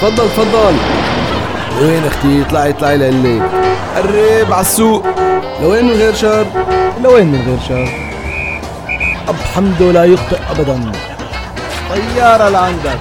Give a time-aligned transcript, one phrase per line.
[0.00, 0.74] تفضل تفضل.
[1.82, 3.42] وين أختي؟ اطلعي اطلعي لقلك
[3.96, 5.06] قرب على السوق.
[5.62, 6.46] لوين من غير شر؟
[7.02, 7.88] لوين من غير شر؟
[9.28, 10.92] أب حمده لا يخطئ أبدا.
[11.90, 12.98] طيارة لعندك.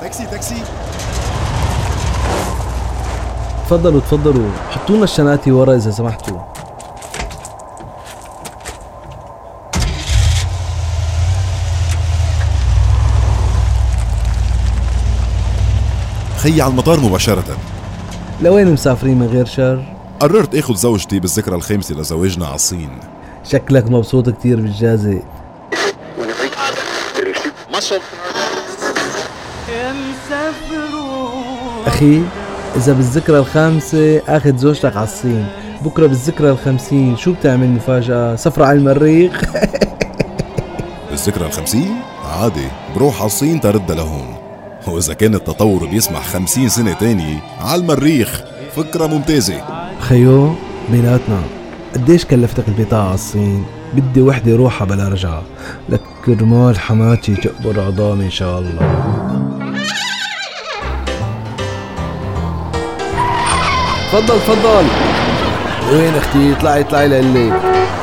[0.00, 0.62] تاكسي تاكسي.
[3.66, 4.50] تفضلوا تفضلوا.
[4.70, 6.38] حطوا لنا الشناتي ورا إذا سمحتوا.
[16.44, 17.56] خيي على المطار مباشرة.
[18.42, 19.84] لوين مسافرين من غير شر؟
[20.20, 22.90] قررت آخذ زوجتي بالذكرى الخامسة لزواجنا على الصين
[23.44, 25.22] شكلك مبسوط كتير بالجازة.
[31.86, 32.22] أخي
[32.76, 35.46] إذا بالذكرى الخامسة أخذ زوجتك على الصين
[35.84, 39.42] بكرة بالذكرى الخمسين شو بتعمل مفاجأة؟ سفرة على المريخ؟
[41.10, 44.43] بالذكرى الخمسين؟ عادي بروح على الصين تردها لهون.
[44.88, 48.42] وإذا كان التطور بيسمح خمسين سنة تاني على المريخ
[48.76, 49.62] فكرة ممتازة.
[50.00, 50.54] خيو
[50.90, 51.42] بيناتنا
[51.94, 55.42] قديش كلفتك البطاقة على الصين؟ بدي وحدة روحها بلا رجعة.
[55.88, 59.04] لك كرمال حماتي تقبر عظامي إن شاء الله.
[64.12, 64.84] تفضل تفضل.
[65.92, 67.52] وين أختي؟ اطلعي اطلعي لقلك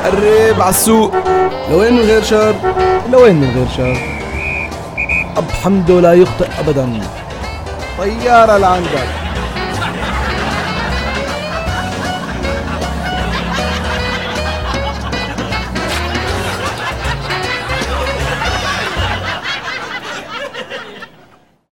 [0.04, 1.14] قرب على السوق.
[1.70, 2.54] لوين من غير شر
[3.12, 4.21] لوين من غير شر
[5.36, 7.00] أب حمده لا يخطئ أبدا.
[7.98, 9.21] طيارة لعندك